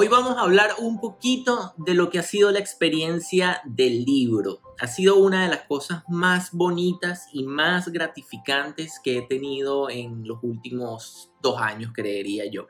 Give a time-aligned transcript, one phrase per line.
[0.00, 4.60] Hoy vamos a hablar un poquito de lo que ha sido la experiencia del libro.
[4.78, 10.24] Ha sido una de las cosas más bonitas y más gratificantes que he tenido en
[10.24, 12.68] los últimos dos años, creería yo.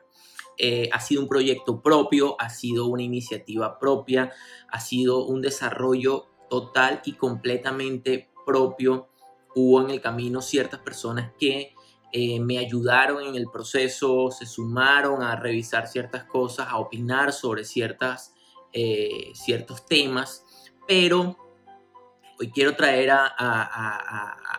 [0.57, 4.31] Eh, ha sido un proyecto propio, ha sido una iniciativa propia,
[4.67, 9.07] ha sido un desarrollo total y completamente propio.
[9.53, 11.75] Hubo en el camino ciertas personas que
[12.11, 17.63] eh, me ayudaron en el proceso, se sumaron a revisar ciertas cosas, a opinar sobre
[17.63, 18.33] ciertas,
[18.73, 20.43] eh, ciertos temas,
[20.87, 21.37] pero
[22.39, 23.35] hoy quiero traer a,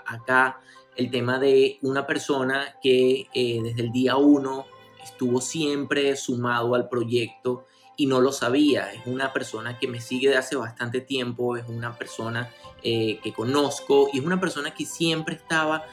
[0.06, 0.60] acá
[0.94, 4.66] el tema de una persona que eh, desde el día uno
[5.02, 8.92] estuvo siempre sumado al proyecto y no lo sabía.
[8.92, 12.50] Es una persona que me sigue de hace bastante tiempo, es una persona
[12.82, 15.84] que conozco y es una persona que siempre estaba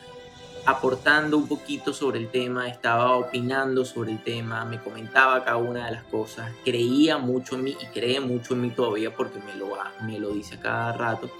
[0.68, 5.86] aportando un poquito sobre el tema, estaba opinando sobre el tema, me comentaba cada una
[5.86, 9.56] de las cosas, creía mucho en mí y cree mucho en mí todavía porque me
[9.56, 9.70] lo,
[10.04, 11.32] me lo dice a cada rato.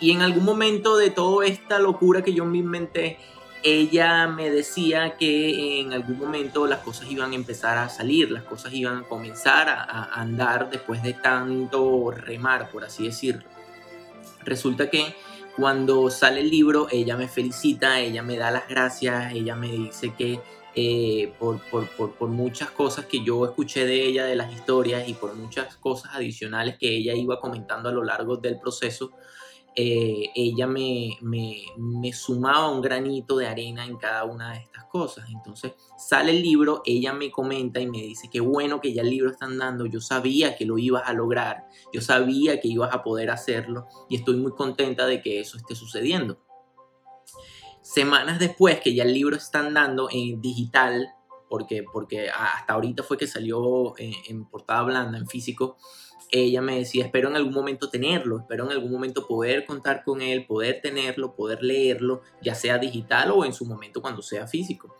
[0.00, 3.18] Y en algún momento de toda esta locura que yo me inventé,
[3.62, 8.44] ella me decía que en algún momento las cosas iban a empezar a salir, las
[8.44, 13.44] cosas iban a comenzar a andar después de tanto remar, por así decirlo.
[14.42, 15.14] Resulta que
[15.56, 20.12] cuando sale el libro, ella me felicita, ella me da las gracias, ella me dice
[20.16, 20.40] que
[20.74, 25.34] eh, por, por, muchas cosas que yo escuché de ella, de las historias y por
[25.36, 29.12] muchas cosas adicionales que ella iba comentando a lo largo del proceso,
[29.76, 35.28] eh, ella me, me, sumaba un granito de arena en cada una de estas cosas.
[35.30, 39.10] Entonces sale el libro, ella me comenta y me dice, qué bueno que ya el
[39.10, 43.02] libro está andando, yo sabía que lo ibas a lograr, yo sabía que ibas a
[43.02, 46.38] poder hacerlo y estoy muy contenta de que eso esté sucediendo.
[47.82, 51.14] Semanas después que ya el libro está andando en digital,
[51.54, 55.76] porque, porque hasta ahorita fue que salió en, en portada blanda, en físico,
[56.32, 60.20] ella me decía, espero en algún momento tenerlo, espero en algún momento poder contar con
[60.20, 64.96] él, poder tenerlo, poder leerlo, ya sea digital o en su momento cuando sea físico.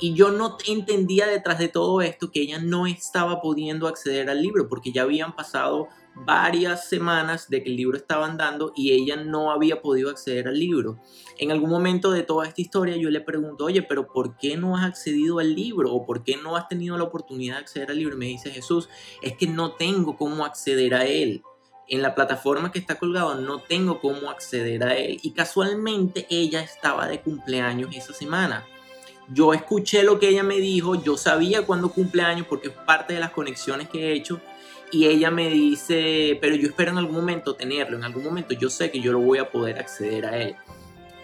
[0.00, 4.42] Y yo no entendía detrás de todo esto que ella no estaba pudiendo acceder al
[4.42, 9.16] libro porque ya habían pasado varias semanas de que el libro estaba andando y ella
[9.16, 10.98] no había podido acceder al libro.
[11.38, 14.76] En algún momento de toda esta historia yo le pregunto, oye, pero ¿por qué no
[14.76, 15.92] has accedido al libro?
[15.92, 18.16] ¿O por qué no has tenido la oportunidad de acceder al libro?
[18.16, 18.88] Y me dice Jesús,
[19.22, 21.42] es que no tengo cómo acceder a él.
[21.88, 25.18] En la plataforma que está colgado no tengo cómo acceder a él.
[25.22, 28.64] Y casualmente ella estaba de cumpleaños esa semana.
[29.32, 33.20] Yo escuché lo que ella me dijo, yo sabía cuándo cumpleaños porque es parte de
[33.20, 34.40] las conexiones que he hecho
[34.90, 38.68] y ella me dice, pero yo espero en algún momento tenerlo, en algún momento yo
[38.68, 40.54] sé que yo lo voy a poder acceder a él.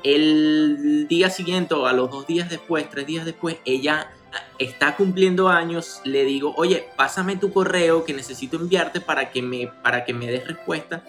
[0.02, 4.10] El día siguiente a los dos días después, tres días después, ella
[4.58, 9.66] está cumpliendo años, le digo, oye, pásame tu correo que necesito enviarte para que me,
[9.82, 11.04] para que me des respuesta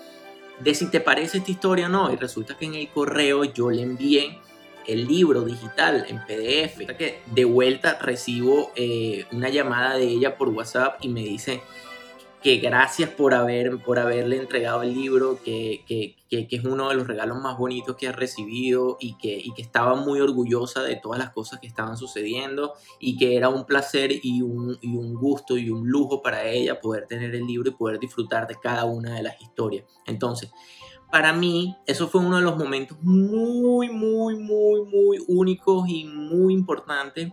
[0.59, 2.11] de si te parece esta historia o no.
[2.11, 4.39] Y resulta que en el correo yo le envié
[4.93, 6.97] el libro digital en PDF.
[6.97, 11.61] Que de vuelta recibo eh, una llamada de ella por WhatsApp y me dice,
[12.41, 16.95] que gracias por, haber, por haberle entregado el libro, que, que, que, es uno de
[16.95, 20.95] los regalos más bonitos que ha recibido y que, y que estaba muy orgullosa de
[20.95, 25.15] todas las cosas que estaban sucediendo y que era un placer y un, y un
[25.15, 28.85] gusto y un lujo para ella poder tener el libro y poder disfrutar de cada
[28.85, 29.83] una de las historias.
[30.05, 30.49] Entonces,
[31.11, 36.53] para mí, eso fue uno de los momentos muy, muy, muy, muy únicos y muy
[36.53, 37.31] importantes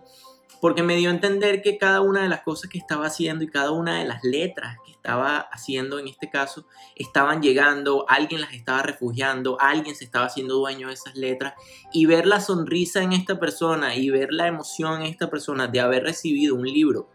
[0.61, 3.49] porque me dio a entender que cada una de las cosas que estaba haciendo y
[3.49, 8.53] cada una de las letras que estaba haciendo en este caso estaban llegando, alguien las
[8.53, 11.55] estaba refugiando, alguien se estaba haciendo dueño de esas letras
[11.93, 15.81] y ver la sonrisa en esta persona y ver la emoción en esta persona de
[15.81, 17.11] haber recibido un libro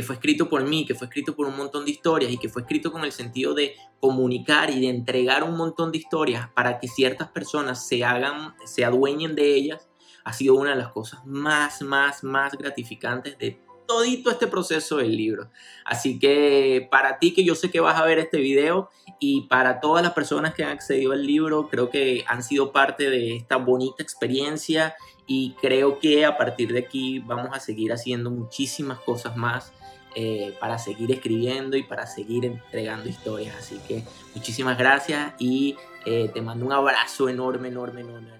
[0.00, 2.48] que fue escrito por mí, que fue escrito por un montón de historias y que
[2.48, 6.78] fue escrito con el sentido de comunicar y de entregar un montón de historias para
[6.78, 9.90] que ciertas personas se hagan, se adueñen de ellas,
[10.24, 15.14] ha sido una de las cosas más, más, más gratificantes de todito este proceso del
[15.14, 15.50] libro.
[15.84, 18.88] Así que para ti que yo sé que vas a ver este video
[19.18, 23.10] y para todas las personas que han accedido al libro, creo que han sido parte
[23.10, 24.94] de esta bonita experiencia
[25.26, 29.74] y creo que a partir de aquí vamos a seguir haciendo muchísimas cosas más.
[30.16, 33.54] Eh, para seguir escribiendo y para seguir entregando historias.
[33.56, 34.02] Así que
[34.34, 38.39] muchísimas gracias y eh, te mando un abrazo enorme, enorme, enorme.